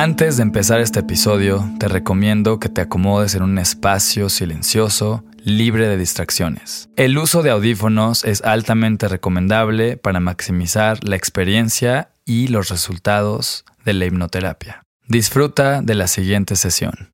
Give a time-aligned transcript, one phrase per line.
[0.00, 5.88] Antes de empezar este episodio, te recomiendo que te acomodes en un espacio silencioso, libre
[5.88, 6.88] de distracciones.
[6.96, 13.92] El uso de audífonos es altamente recomendable para maximizar la experiencia y los resultados de
[13.92, 14.84] la hipnoterapia.
[15.06, 17.12] Disfruta de la siguiente sesión.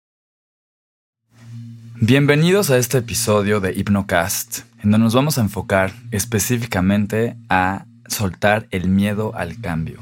[1.96, 8.68] Bienvenidos a este episodio de Hypnocast, en donde nos vamos a enfocar específicamente a soltar
[8.70, 9.98] el miedo al cambio.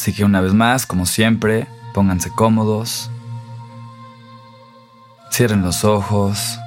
[0.00, 3.10] Así que una vez más, como siempre, pónganse cómodos,
[5.30, 6.58] cierren los ojos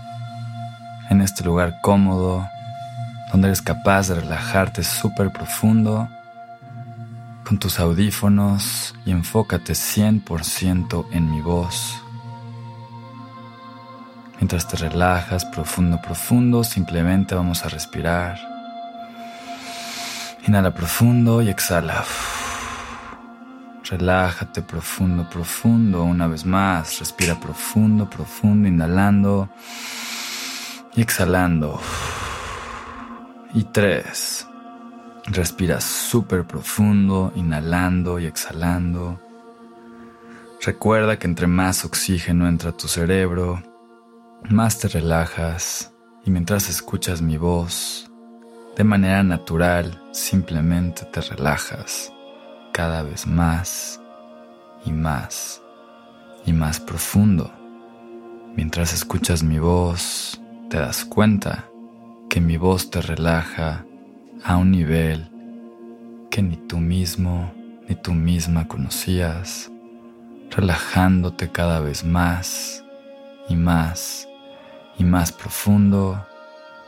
[1.09, 2.47] en este lugar cómodo,
[3.31, 6.07] donde eres capaz de relajarte súper profundo
[7.43, 11.99] con tus audífonos y enfócate 100% en mi voz.
[14.35, 18.37] Mientras te relajas profundo, profundo, simplemente vamos a respirar.
[20.45, 22.05] Inhala profundo y exhala.
[23.93, 26.03] Relájate profundo, profundo.
[26.03, 29.49] Una vez más, respira profundo, profundo, inhalando
[30.95, 31.79] y exhalando.
[33.53, 34.47] Y tres.
[35.27, 39.21] Respira súper profundo, inhalando y exhalando.
[40.65, 43.61] Recuerda que entre más oxígeno entra a tu cerebro,
[44.49, 45.93] más te relajas
[46.25, 48.09] y mientras escuchas mi voz,
[48.75, 52.12] de manera natural, simplemente te relajas
[52.73, 54.01] cada vez más
[54.83, 55.61] y más
[56.45, 57.49] y más profundo.
[58.55, 61.69] Mientras escuchas mi voz, te das cuenta
[62.29, 63.85] que mi voz te relaja
[64.43, 65.31] a un nivel
[66.29, 67.53] que ni tú mismo
[67.87, 69.69] ni tú misma conocías,
[70.49, 72.83] relajándote cada vez más
[73.49, 74.27] y más
[74.97, 76.25] y más profundo,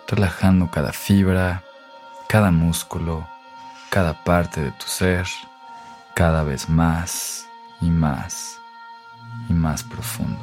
[0.07, 1.63] relajando cada fibra,
[2.27, 3.27] cada músculo,
[3.89, 5.25] cada parte de tu ser,
[6.15, 7.49] cada vez más
[7.81, 8.61] y más
[9.49, 10.39] y más profundo.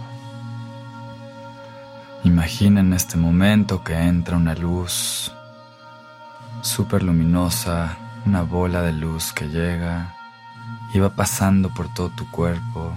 [2.25, 5.33] Imagina en este momento que entra una luz
[6.60, 7.97] súper luminosa,
[8.27, 10.15] una bola de luz que llega
[10.93, 12.93] y va pasando por todo tu cuerpo,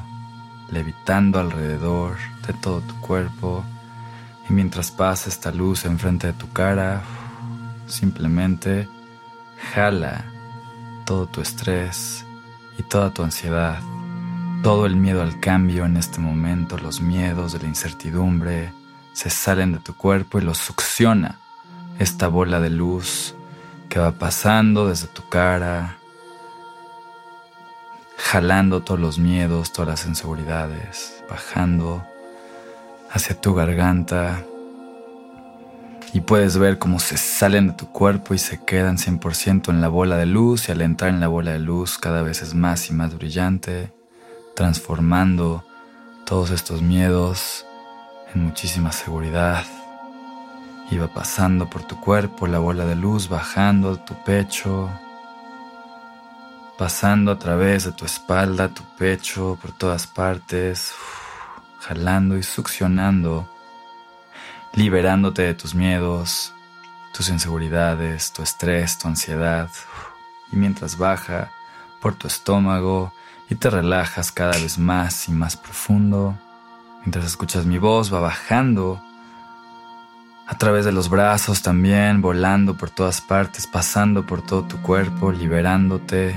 [0.70, 3.64] levitando alrededor de todo tu cuerpo.
[4.50, 7.02] Y mientras pasa esta luz enfrente de tu cara,
[7.88, 8.90] simplemente
[9.74, 10.26] jala
[11.06, 12.25] todo tu estrés
[12.78, 13.80] y toda tu ansiedad,
[14.64, 18.72] todo el miedo al cambio en este momento, los miedos de la incertidumbre,
[19.14, 21.40] se salen de tu cuerpo y los succiona
[22.00, 23.36] esta bola de luz
[23.90, 25.98] que va pasando desde tu cara,
[28.18, 32.06] jalando todos los miedos, todas las inseguridades, bajando
[33.12, 34.44] hacia tu garganta
[36.16, 39.90] y puedes ver cómo se salen de tu cuerpo y se quedan 100% en la
[39.90, 42.90] bola de luz y al entrar en la bola de luz cada vez es más
[42.90, 43.92] y más brillante,
[44.56, 45.66] transformando
[46.26, 47.66] todos estos miedos
[48.34, 49.66] en muchísima seguridad.
[50.90, 54.90] Iba pasando por tu cuerpo la bola de luz, bajando tu pecho,
[56.78, 60.94] pasando a través de tu espalda, tu pecho, por todas partes,
[61.82, 63.50] jalando y succionando,
[64.76, 66.54] liberándote de tus miedos,
[67.14, 69.70] tus inseguridades, tu estrés, tu ansiedad.
[70.52, 71.50] Y mientras baja
[72.02, 73.14] por tu estómago
[73.50, 76.38] y te relajas cada vez más y más profundo,
[77.00, 79.02] mientras escuchas mi voz, va bajando
[80.48, 85.32] a través de los brazos también, volando por todas partes, pasando por todo tu cuerpo,
[85.32, 86.36] liberándote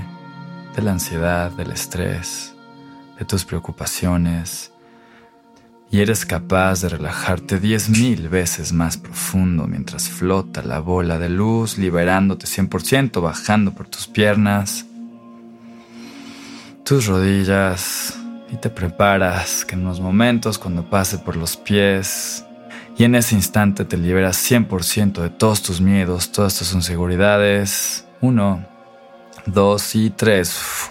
[0.74, 2.54] de la ansiedad, del estrés,
[3.18, 4.72] de tus preocupaciones.
[5.90, 11.30] Y eres capaz de relajarte diez mil veces más profundo mientras flota la bola de
[11.30, 14.84] luz, liberándote 100%, bajando por tus piernas,
[16.84, 18.18] tus rodillas,
[18.50, 22.44] y te preparas que en unos momentos cuando pase por los pies,
[22.98, 28.04] y en ese instante te liberas 100% de todos tus miedos, todas tus inseguridades.
[28.20, 28.66] Uno,
[29.46, 30.90] dos y tres.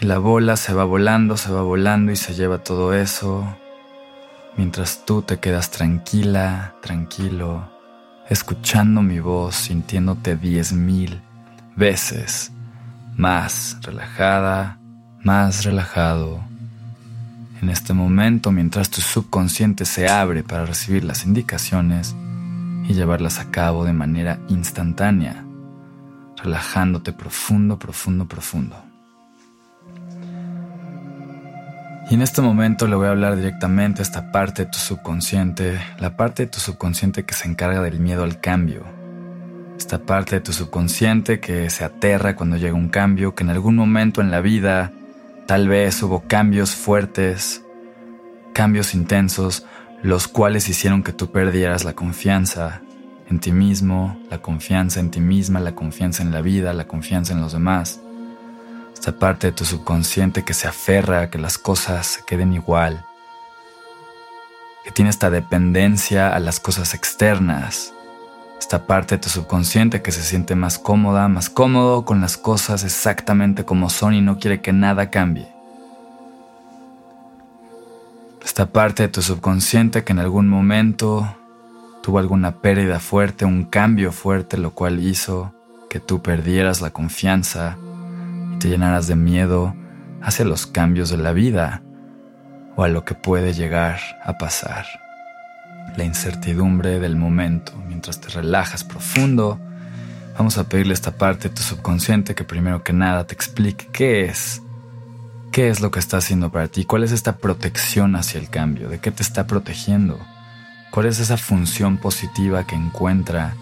[0.00, 3.56] Y la bola se va volando, se va volando y se lleva todo eso.
[4.56, 7.68] Mientras tú te quedas tranquila, tranquilo,
[8.28, 11.20] escuchando mi voz, sintiéndote diez mil
[11.74, 12.52] veces
[13.16, 14.78] más relajada,
[15.24, 16.40] más relajado
[17.60, 22.14] en este momento, mientras tu subconsciente se abre para recibir las indicaciones
[22.88, 25.44] y llevarlas a cabo de manera instantánea,
[26.36, 28.87] relajándote profundo, profundo, profundo.
[32.10, 35.78] Y en este momento le voy a hablar directamente a esta parte de tu subconsciente,
[35.98, 38.84] la parte de tu subconsciente que se encarga del miedo al cambio.
[39.76, 43.76] Esta parte de tu subconsciente que se aterra cuando llega un cambio, que en algún
[43.76, 44.92] momento en la vida
[45.48, 47.64] Tal vez hubo cambios fuertes,
[48.52, 49.64] cambios intensos,
[50.02, 52.82] los cuales hicieron que tú perdieras la confianza
[53.30, 57.32] en ti mismo, la confianza en ti misma, la confianza en la vida, la confianza
[57.32, 57.98] en los demás.
[58.98, 63.06] Esta parte de tu subconsciente que se aferra a que las cosas se queden igual,
[64.82, 67.94] que tiene esta dependencia a las cosas externas,
[68.58, 72.82] esta parte de tu subconsciente que se siente más cómoda, más cómodo con las cosas
[72.82, 75.48] exactamente como son y no quiere que nada cambie.
[78.44, 81.36] Esta parte de tu subconsciente que en algún momento
[82.02, 85.54] tuvo alguna pérdida fuerte, un cambio fuerte, lo cual hizo
[85.88, 87.78] que tú perdieras la confianza
[88.58, 89.74] te llenaras de miedo
[90.22, 91.82] hacia los cambios de la vida
[92.76, 94.86] o a lo que puede llegar a pasar.
[95.96, 97.72] La incertidumbre del momento.
[97.86, 99.58] Mientras te relajas profundo,
[100.36, 103.88] vamos a pedirle a esta parte de tu subconsciente que primero que nada te explique
[103.92, 104.62] qué es
[105.52, 106.84] ¿Qué es lo que está haciendo para ti?
[106.84, 108.88] ¿Cuál es esta protección hacia el cambio?
[108.88, 110.18] ¿De qué te está protegiendo?
[110.90, 113.56] ¿Cuál es esa función positiva que encuentra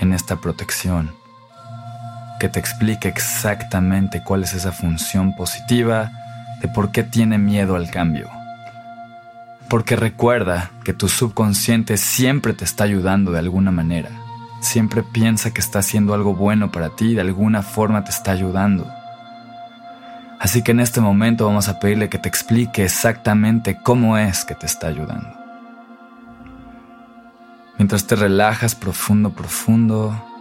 [0.00, 1.10] en esta protección?
[2.42, 6.10] Que te explique exactamente cuál es esa función positiva
[6.60, 8.28] de por qué tiene miedo al cambio.
[9.68, 14.10] Porque recuerda que tu subconsciente siempre te está ayudando de alguna manera.
[14.60, 18.32] Siempre piensa que está haciendo algo bueno para ti y de alguna forma te está
[18.32, 18.92] ayudando.
[20.40, 24.56] Así que en este momento vamos a pedirle que te explique exactamente cómo es que
[24.56, 25.28] te está ayudando.
[27.78, 30.31] Mientras te relajas profundo, profundo,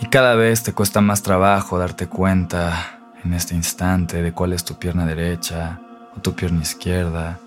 [0.00, 4.64] y cada vez te cuesta más trabajo darte cuenta en este instante de cuál es
[4.64, 5.80] tu pierna derecha
[6.16, 7.40] o tu pierna izquierda,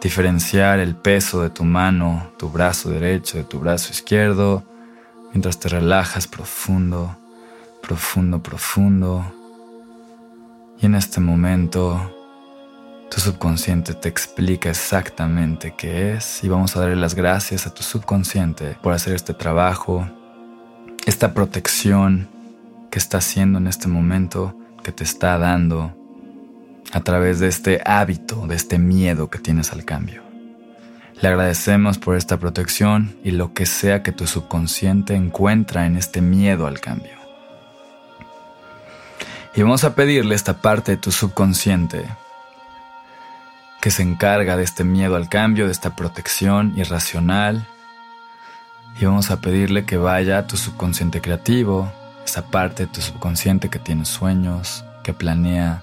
[0.00, 4.62] diferenciar el peso de tu mano, tu brazo derecho de tu brazo izquierdo,
[5.32, 7.16] mientras te relajas profundo,
[7.82, 9.24] profundo, profundo.
[10.80, 12.16] Y en este momento
[13.10, 17.82] tu subconsciente te explica exactamente qué es y vamos a darle las gracias a tu
[17.82, 20.08] subconsciente por hacer este trabajo,
[21.10, 22.28] esta protección
[22.88, 25.92] que está haciendo en este momento, que te está dando
[26.92, 30.22] a través de este hábito, de este miedo que tienes al cambio.
[31.20, 36.20] Le agradecemos por esta protección y lo que sea que tu subconsciente encuentra en este
[36.20, 37.18] miedo al cambio.
[39.56, 42.04] Y vamos a pedirle esta parte de tu subconsciente
[43.80, 47.66] que se encarga de este miedo al cambio, de esta protección irracional.
[49.00, 51.90] Y vamos a pedirle que vaya a tu subconsciente creativo,
[52.24, 55.82] esa parte de tu subconsciente que tiene sueños, que planea.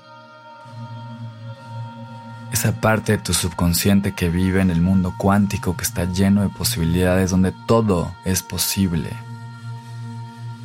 [2.54, 6.50] Esa parte de tu subconsciente que vive en el mundo cuántico que está lleno de
[6.50, 9.10] posibilidades donde todo es posible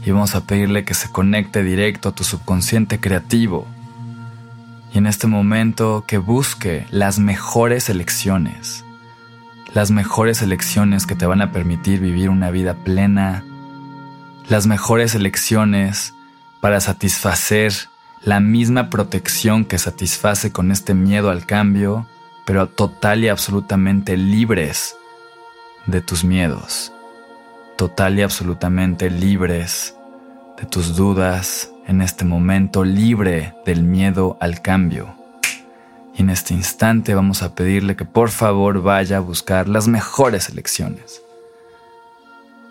[0.04, 3.66] y vamos a pedirle que se conecte directo a tu subconsciente creativo.
[4.92, 8.84] Y en este momento que busque las mejores elecciones,
[9.74, 13.44] las mejores elecciones que te van a permitir vivir una vida plena,
[14.48, 16.14] las mejores elecciones
[16.60, 17.72] para satisfacer
[18.22, 22.06] la misma protección que satisface con este miedo al cambio,
[22.44, 24.96] pero total y absolutamente libres
[25.86, 26.92] de tus miedos
[27.82, 29.96] total y absolutamente libres
[30.56, 35.21] de tus dudas en este momento, libre del miedo al cambio.
[36.14, 40.48] Y en este instante vamos a pedirle que por favor vaya a buscar las mejores
[40.48, 41.22] elecciones,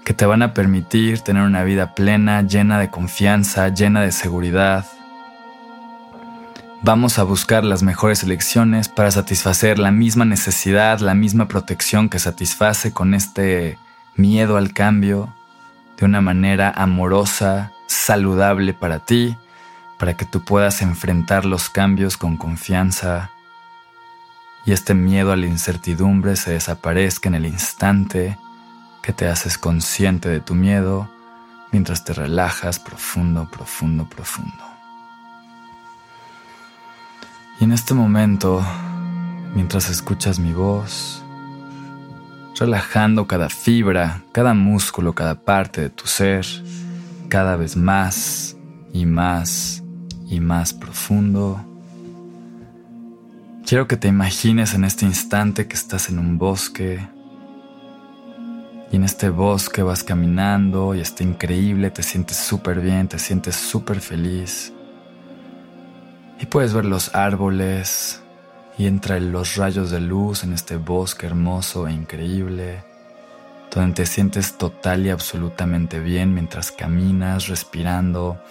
[0.05, 4.85] que te van a permitir tener una vida plena, llena de confianza, llena de seguridad.
[6.83, 12.19] Vamos a buscar las mejores elecciones para satisfacer la misma necesidad, la misma protección que
[12.19, 13.77] satisface con este
[14.15, 15.33] miedo al cambio
[15.97, 19.37] de una manera amorosa, saludable para ti,
[20.01, 23.29] para que tú puedas enfrentar los cambios con confianza
[24.65, 28.35] y este miedo a la incertidumbre se desaparezca en el instante
[29.03, 31.07] que te haces consciente de tu miedo
[31.71, 34.63] mientras te relajas profundo, profundo, profundo.
[37.59, 38.65] Y en este momento,
[39.53, 41.23] mientras escuchas mi voz,
[42.59, 46.43] relajando cada fibra, cada músculo, cada parte de tu ser,
[47.29, 48.57] cada vez más
[48.93, 49.80] y más
[50.31, 51.63] y más profundo.
[53.63, 57.07] Quiero que te imagines en este instante que estás en un bosque
[58.91, 63.55] y en este bosque vas caminando y está increíble, te sientes súper bien, te sientes
[63.55, 64.73] súper feliz.
[66.39, 68.21] Y puedes ver los árboles,
[68.77, 72.83] y entra los rayos de luz en este bosque hermoso e increíble,
[73.73, 78.41] donde te sientes total y absolutamente bien mientras caminas respirando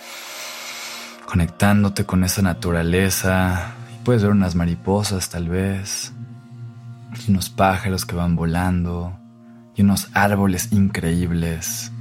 [1.31, 3.75] conectándote con esa naturaleza.
[3.95, 6.13] Y puedes ver unas mariposas tal vez,
[7.27, 9.17] y unos pájaros que van volando,
[9.77, 11.93] y unos árboles increíbles.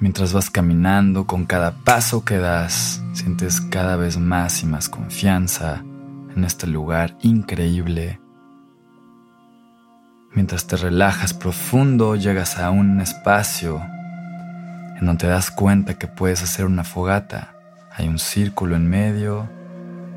[0.00, 5.84] Mientras vas caminando, con cada paso que das, sientes cada vez más y más confianza
[6.34, 8.18] en este lugar increíble.
[10.32, 13.82] Mientras te relajas profundo, llegas a un espacio
[14.98, 17.59] en donde te das cuenta que puedes hacer una fogata.
[17.90, 19.48] Hay un círculo en medio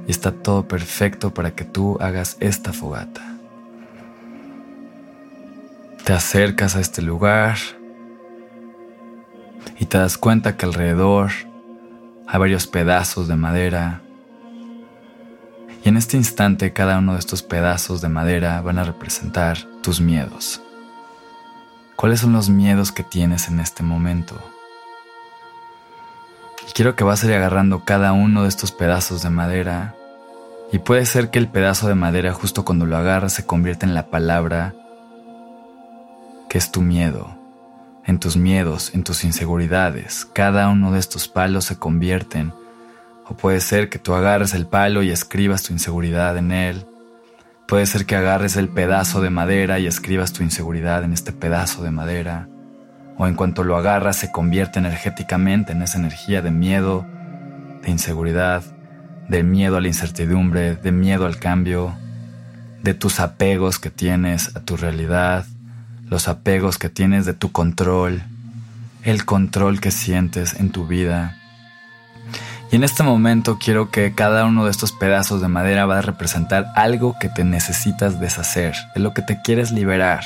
[0.07, 3.21] y está todo perfecto para que tú hagas esta fogata.
[6.05, 7.57] Te acercas a este lugar
[9.79, 11.31] y te das cuenta que alrededor
[12.27, 14.01] hay varios pedazos de madera.
[15.83, 19.99] Y en este instante cada uno de estos pedazos de madera van a representar tus
[19.99, 20.61] miedos.
[21.95, 24.35] ¿Cuáles son los miedos que tienes en este momento?
[26.73, 29.95] Quiero que vas a ir agarrando cada uno de estos pedazos de madera.
[30.71, 33.93] Y puede ser que el pedazo de madera justo cuando lo agarras se convierta en
[33.93, 34.73] la palabra
[36.49, 37.37] que es tu miedo,
[38.05, 40.25] en tus miedos, en tus inseguridades.
[40.33, 42.53] Cada uno de estos palos se convierten.
[43.25, 46.85] O puede ser que tú agarres el palo y escribas tu inseguridad en él.
[47.67, 51.83] Puede ser que agarres el pedazo de madera y escribas tu inseguridad en este pedazo
[51.83, 52.47] de madera
[53.17, 57.05] o en cuanto lo agarras se convierte energéticamente en esa energía de miedo,
[57.81, 58.63] de inseguridad,
[59.27, 61.93] de miedo a la incertidumbre, de miedo al cambio,
[62.81, 65.45] de tus apegos que tienes a tu realidad,
[66.09, 68.23] los apegos que tienes de tu control,
[69.03, 71.37] el control que sientes en tu vida.
[72.71, 76.01] Y en este momento quiero que cada uno de estos pedazos de madera va a
[76.01, 80.23] representar algo que te necesitas deshacer, de lo que te quieres liberar.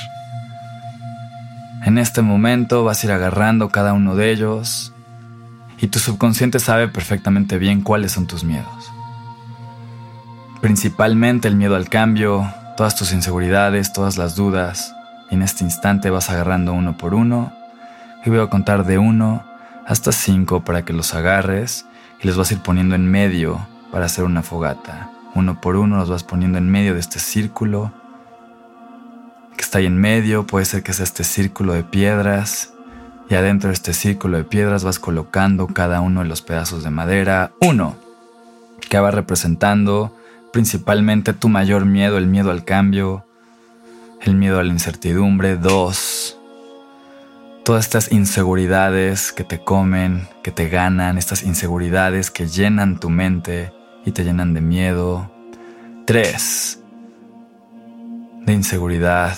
[1.88, 4.92] En este momento vas a ir agarrando cada uno de ellos
[5.80, 8.92] y tu subconsciente sabe perfectamente bien cuáles son tus miedos.
[10.60, 14.94] Principalmente el miedo al cambio, todas tus inseguridades, todas las dudas.
[15.30, 17.54] En este instante vas agarrando uno por uno
[18.22, 19.42] y voy a contar de uno
[19.86, 21.86] hasta cinco para que los agarres
[22.20, 25.10] y los vas a ir poniendo en medio para hacer una fogata.
[25.34, 27.94] Uno por uno los vas poniendo en medio de este círculo
[29.68, 32.72] está ahí en medio, puede ser que sea este círculo de piedras.
[33.28, 36.88] Y adentro de este círculo de piedras vas colocando cada uno de los pedazos de
[36.88, 37.52] madera.
[37.60, 37.94] Uno,
[38.88, 40.16] que va representando
[40.54, 43.26] principalmente tu mayor miedo, el miedo al cambio,
[44.22, 45.56] el miedo a la incertidumbre.
[45.56, 46.38] Dos,
[47.62, 53.70] todas estas inseguridades que te comen, que te ganan, estas inseguridades que llenan tu mente
[54.06, 55.30] y te llenan de miedo.
[56.06, 56.82] Tres,
[58.46, 59.36] de inseguridad.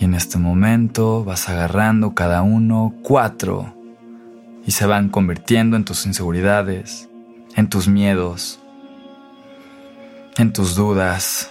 [0.00, 3.74] Y en este momento vas agarrando cada uno cuatro
[4.64, 7.08] y se van convirtiendo en tus inseguridades,
[7.56, 8.60] en tus miedos,
[10.36, 11.50] en tus dudas.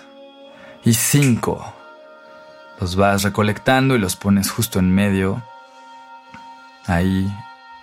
[0.85, 1.73] Y cinco,
[2.79, 5.43] los vas recolectando y los pones justo en medio,
[6.85, 7.29] ahí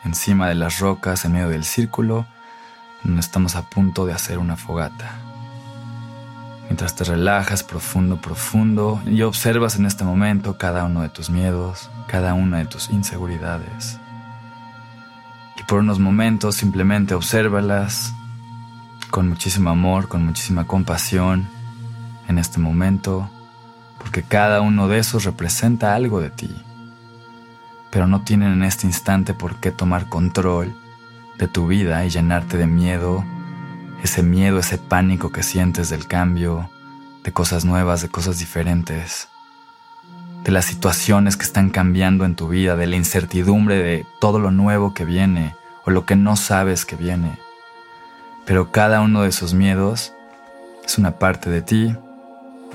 [0.04, 2.26] encima de las rocas, en medio del círculo,
[3.02, 5.23] donde estamos a punto de hacer una fogata
[6.68, 11.90] mientras te relajas profundo, profundo y observas en este momento cada uno de tus miedos,
[12.06, 13.98] cada una de tus inseguridades.
[15.58, 18.14] Y por unos momentos simplemente obsérvalas
[19.10, 21.46] con muchísimo amor, con muchísima compasión
[22.28, 23.30] en este momento,
[23.98, 26.50] porque cada uno de esos representa algo de ti,
[27.90, 30.74] pero no tienen en este instante por qué tomar control
[31.38, 33.24] de tu vida y llenarte de miedo
[34.04, 36.68] ese miedo, ese pánico que sientes del cambio,
[37.24, 39.28] de cosas nuevas, de cosas diferentes,
[40.44, 44.50] de las situaciones que están cambiando en tu vida, de la incertidumbre de todo lo
[44.50, 45.56] nuevo que viene
[45.86, 47.38] o lo que no sabes que viene.
[48.44, 50.12] Pero cada uno de esos miedos
[50.84, 51.96] es una parte de ti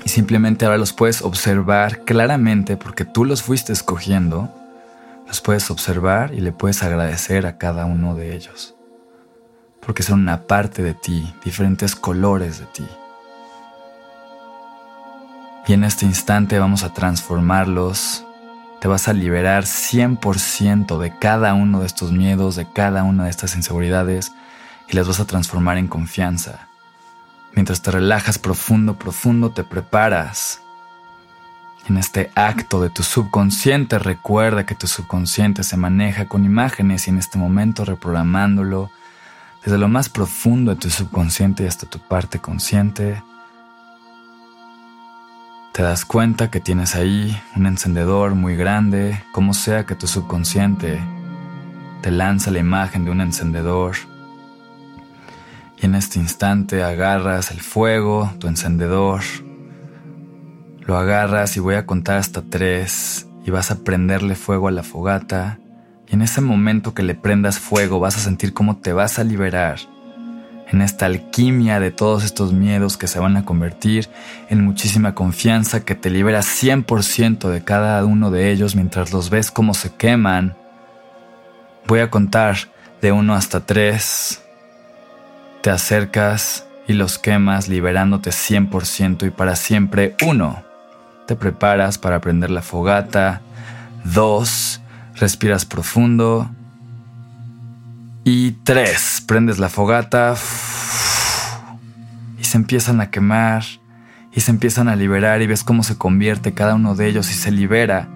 [0.04, 4.52] y simplemente ahora los puedes observar claramente porque tú los fuiste escogiendo,
[5.28, 8.74] los puedes observar y le puedes agradecer a cada uno de ellos
[9.84, 12.88] porque son una parte de ti, diferentes colores de ti.
[15.66, 18.24] Y en este instante vamos a transformarlos.
[18.80, 23.30] Te vas a liberar 100% de cada uno de estos miedos, de cada una de
[23.30, 24.32] estas inseguridades
[24.88, 26.68] y las vas a transformar en confianza.
[27.52, 30.60] Mientras te relajas profundo, profundo, te preparas.
[31.88, 37.10] En este acto de tu subconsciente, recuerda que tu subconsciente se maneja con imágenes y
[37.10, 38.90] en este momento reprogramándolo
[39.64, 43.22] desde lo más profundo de tu subconsciente y hasta tu parte consciente,
[45.72, 51.00] te das cuenta que tienes ahí un encendedor muy grande, como sea que tu subconsciente
[52.02, 53.96] te lanza la imagen de un encendedor.
[55.80, 59.22] Y en este instante agarras el fuego, tu encendedor,
[60.80, 64.82] lo agarras y voy a contar hasta tres y vas a prenderle fuego a la
[64.82, 65.58] fogata.
[66.10, 69.24] Y en ese momento que le prendas fuego vas a sentir cómo te vas a
[69.24, 69.78] liberar
[70.72, 74.08] en esta alquimia de todos estos miedos que se van a convertir
[74.48, 79.50] en muchísima confianza que te libera 100% de cada uno de ellos mientras los ves
[79.50, 80.56] cómo se queman.
[81.86, 82.56] Voy a contar
[83.02, 84.42] de uno hasta tres.
[85.62, 90.14] Te acercas y los quemas liberándote 100% y para siempre.
[90.24, 90.62] Uno,
[91.26, 93.42] te preparas para prender la fogata.
[94.04, 94.80] Dos,
[95.20, 96.50] respiras profundo.
[98.24, 100.34] Y tres, prendes la fogata.
[102.38, 103.62] Y se empiezan a quemar.
[104.32, 105.42] Y se empiezan a liberar.
[105.42, 108.08] Y ves cómo se convierte cada uno de ellos y se libera.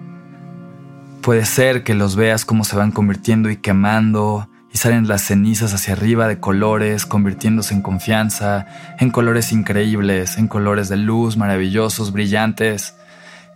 [1.21, 4.49] Puede ser que los veas cómo se van convirtiendo y quemando.
[4.73, 8.65] Y salen las cenizas hacia arriba de colores, convirtiéndose en confianza,
[8.99, 12.95] en colores increíbles, en colores de luz maravillosos, brillantes,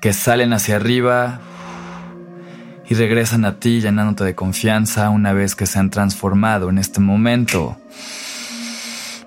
[0.02, 1.42] que salen hacia arriba
[2.90, 7.00] y regresan a ti llenándote de confianza una vez que se han transformado en este
[7.00, 7.78] momento.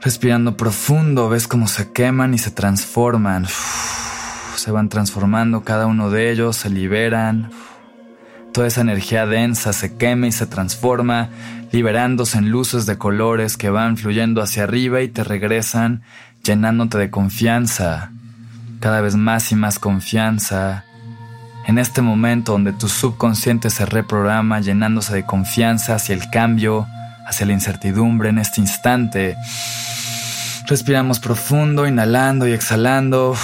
[0.03, 3.47] Respirando profundo, ves cómo se queman y se transforman.
[4.57, 7.51] Se van transformando cada uno de ellos, se liberan.
[8.53, 11.29] Toda esa energía densa se quema y se transforma,
[11.71, 16.03] liberándose en luces de colores que van fluyendo hacia arriba y te regresan
[16.43, 18.11] llenándote de confianza,
[18.81, 20.85] cada vez más y más confianza,
[21.67, 26.87] en este momento donde tu subconsciente se reprograma llenándose de confianza hacia el cambio,
[27.27, 29.37] hacia la incertidumbre en este instante.
[30.67, 33.37] Respiramos profundo, inhalando y exhalando.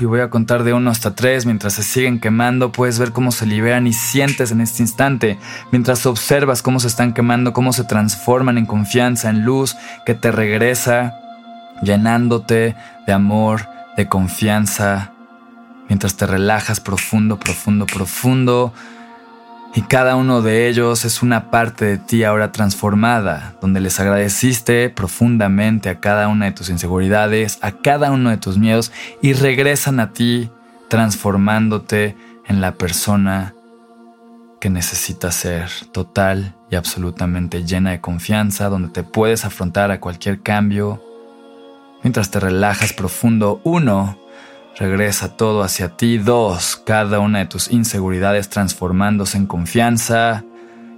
[0.00, 1.46] Y voy a contar de uno hasta tres.
[1.46, 5.38] Mientras se siguen quemando, puedes ver cómo se liberan y sientes en este instante.
[5.70, 10.32] Mientras observas cómo se están quemando, cómo se transforman en confianza, en luz que te
[10.32, 11.14] regresa,
[11.82, 12.74] llenándote
[13.06, 15.12] de amor, de confianza,
[15.92, 18.72] mientras te relajas profundo, profundo, profundo.
[19.74, 24.88] Y cada uno de ellos es una parte de ti ahora transformada, donde les agradeciste
[24.88, 30.00] profundamente a cada una de tus inseguridades, a cada uno de tus miedos y regresan
[30.00, 30.50] a ti
[30.88, 33.54] transformándote en la persona
[34.62, 40.40] que necesitas ser, total y absolutamente llena de confianza, donde te puedes afrontar a cualquier
[40.40, 41.02] cambio.
[42.02, 44.21] Mientras te relajas profundo, uno,
[44.76, 46.18] Regresa todo hacia ti.
[46.18, 50.44] Dos, cada una de tus inseguridades transformándose en confianza.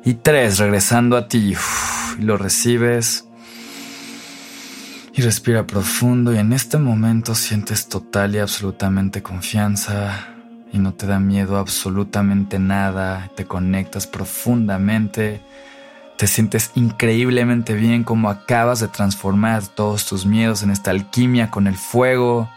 [0.04, 1.54] Y tres, regresando a ti.
[2.18, 3.26] y lo recibes.
[5.12, 10.34] Y respira profundo y en este momento sientes total y absolutamente confianza
[10.72, 15.40] y no te da miedo absolutamente nada, te conectas profundamente,
[16.18, 21.68] te sientes increíblemente bien como acabas de transformar todos tus miedos en esta alquimia con
[21.68, 22.50] el fuego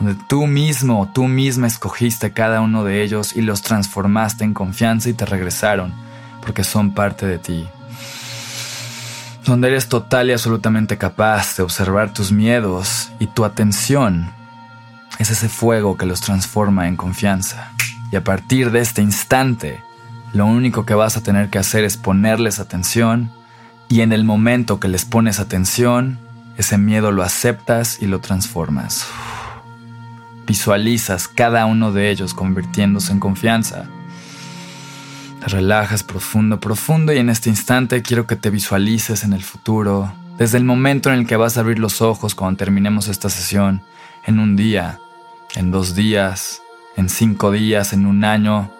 [0.00, 5.10] donde tú mismo, tú misma escogiste cada uno de ellos y los transformaste en confianza
[5.10, 5.92] y te regresaron,
[6.40, 7.68] porque son parte de ti.
[9.44, 14.32] Donde eres total y absolutamente capaz de observar tus miedos y tu atención
[15.18, 17.72] es ese fuego que los transforma en confianza.
[18.10, 19.82] Y a partir de este instante,
[20.32, 23.30] lo único que vas a tener que hacer es ponerles atención
[23.88, 26.18] y en el momento que les pones atención,
[26.56, 29.06] ese miedo lo aceptas y lo transformas.
[30.50, 33.84] Visualizas cada uno de ellos convirtiéndose en confianza.
[35.38, 40.12] Te relajas profundo, profundo y en este instante quiero que te visualices en el futuro,
[40.38, 43.82] desde el momento en el que vas a abrir los ojos cuando terminemos esta sesión,
[44.26, 44.98] en un día,
[45.54, 46.62] en dos días,
[46.96, 48.72] en cinco días, en un año,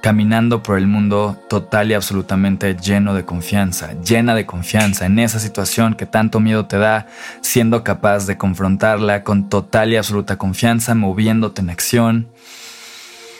[0.00, 5.38] caminando por el mundo total y absolutamente lleno de confianza, llena de confianza en esa
[5.38, 7.06] situación que tanto miedo te da,
[7.40, 12.28] siendo capaz de confrontarla con total y absoluta confianza, moviéndote en acción,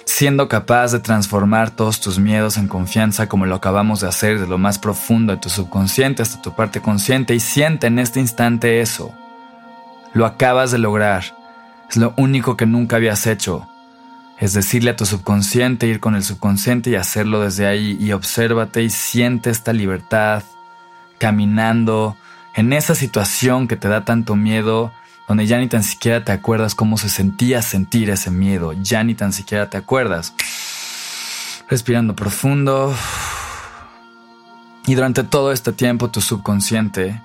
[0.04, 4.46] siendo capaz de transformar todos tus miedos en confianza como lo acabamos de hacer de
[4.46, 8.80] lo más profundo de tu subconsciente hasta tu parte consciente y siente en este instante
[8.80, 9.14] eso.
[10.14, 11.24] Lo acabas de lograr.
[11.90, 13.68] Es lo único que nunca habías hecho
[14.40, 18.82] es decirle a tu subconsciente, ir con el subconsciente y hacerlo desde ahí y obsérvate
[18.82, 20.44] y siente esta libertad
[21.18, 22.16] caminando
[22.54, 24.92] en esa situación que te da tanto miedo,
[25.26, 29.14] donde ya ni tan siquiera te acuerdas cómo se sentía sentir ese miedo, ya ni
[29.14, 30.32] tan siquiera te acuerdas.
[31.68, 32.94] Respirando profundo.
[34.86, 37.20] Y durante todo este tiempo tu subconsciente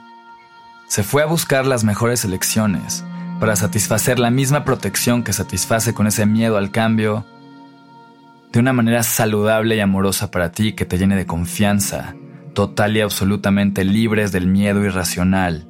[0.88, 3.06] se fue a buscar las mejores elecciones
[3.44, 7.26] para satisfacer la misma protección que satisface con ese miedo al cambio,
[8.54, 12.16] de una manera saludable y amorosa para ti que te llene de confianza,
[12.54, 15.68] total y absolutamente libres del miedo irracional.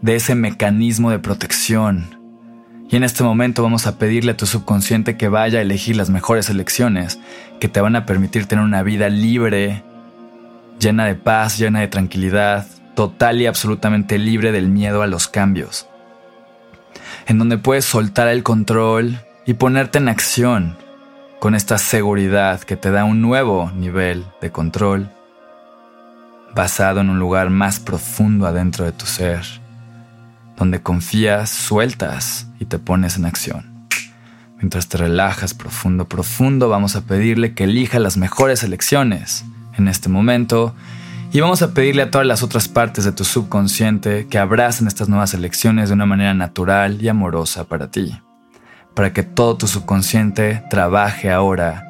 [0.00, 2.20] de ese mecanismo de protección.
[2.88, 6.08] Y en este momento vamos a pedirle a tu subconsciente que vaya a elegir las
[6.08, 7.18] mejores elecciones
[7.58, 9.82] que te van a permitir tener una vida libre,
[10.78, 12.64] llena de paz, llena de tranquilidad,
[12.98, 15.86] total y absolutamente libre del miedo a los cambios.
[17.28, 20.76] En donde puedes soltar el control y ponerte en acción
[21.38, 25.12] con esta seguridad que te da un nuevo nivel de control
[26.56, 29.44] basado en un lugar más profundo adentro de tu ser,
[30.56, 33.86] donde confías, sueltas y te pones en acción.
[34.56, 39.44] Mientras te relajas profundo, profundo, vamos a pedirle que elija las mejores elecciones
[39.76, 40.74] en este momento
[41.30, 45.08] y vamos a pedirle a todas las otras partes de tu subconsciente que abracen estas
[45.08, 48.18] nuevas elecciones de una manera natural y amorosa para ti,
[48.94, 51.84] para que todo tu subconsciente trabaje ahora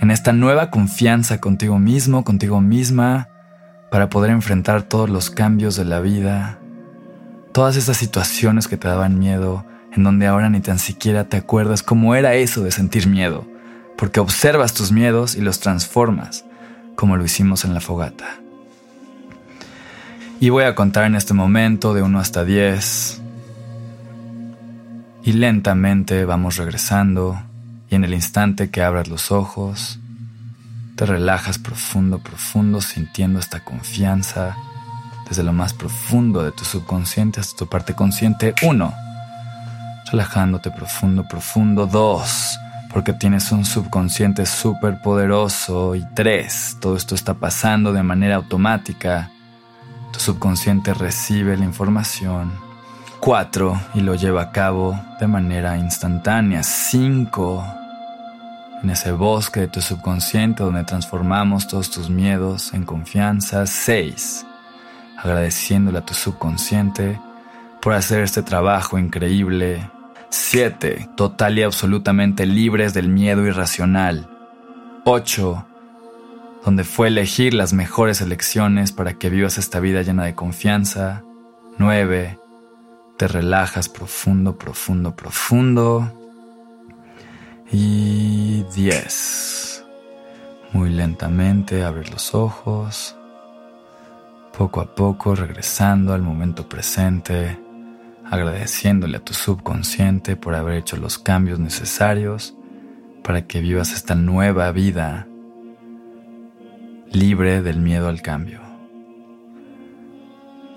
[0.00, 3.28] en esta nueva confianza contigo mismo, contigo misma,
[3.90, 6.60] para poder enfrentar todos los cambios de la vida,
[7.52, 11.82] todas esas situaciones que te daban miedo, en donde ahora ni tan siquiera te acuerdas
[11.82, 13.46] cómo era eso de sentir miedo,
[13.96, 16.44] porque observas tus miedos y los transformas,
[16.98, 18.40] como lo hicimos en la fogata.
[20.40, 23.20] Y voy a contar en este momento de 1 hasta 10.
[25.22, 27.40] Y lentamente vamos regresando
[27.88, 30.00] y en el instante que abras los ojos,
[30.96, 34.56] te relajas profundo, profundo, sintiendo esta confianza
[35.28, 38.56] desde lo más profundo de tu subconsciente hasta tu parte consciente.
[38.62, 38.92] Uno,
[40.10, 41.86] relajándote profundo, profundo.
[41.86, 42.58] Dos,
[42.92, 45.94] porque tienes un subconsciente súper poderoso.
[45.94, 49.30] Y tres, todo esto está pasando de manera automática.
[50.12, 52.52] Tu subconsciente recibe la información.
[53.20, 56.62] Cuatro, y lo lleva a cabo de manera instantánea.
[56.62, 57.64] Cinco,
[58.82, 63.66] en ese bosque de tu subconsciente donde transformamos todos tus miedos en confianza.
[63.66, 64.46] 6.
[65.18, 67.20] Agradeciéndole a tu subconsciente
[67.82, 69.90] por hacer este trabajo increíble.
[70.30, 71.10] 7.
[71.16, 74.28] Total y absolutamente libres del miedo irracional.
[75.04, 75.66] 8.
[76.64, 81.22] Donde fue elegir las mejores elecciones para que vivas esta vida llena de confianza.
[81.78, 82.38] 9.
[83.16, 86.12] Te relajas profundo, profundo, profundo.
[87.70, 89.84] Y 10.
[90.72, 93.16] Muy lentamente abres los ojos,
[94.56, 97.58] poco a poco regresando al momento presente,
[98.30, 102.54] agradeciéndole a tu subconsciente por haber hecho los cambios necesarios
[103.22, 105.26] para que vivas esta nueva vida
[107.12, 108.60] libre del miedo al cambio.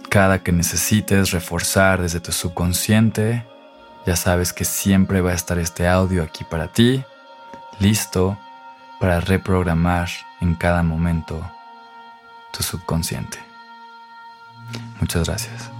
[0.09, 3.45] Cada que necesites reforzar desde tu subconsciente,
[4.05, 7.03] ya sabes que siempre va a estar este audio aquí para ti,
[7.79, 8.37] listo
[8.99, 10.09] para reprogramar
[10.41, 11.41] en cada momento
[12.51, 13.39] tu subconsciente.
[14.99, 15.70] Muchas gracias.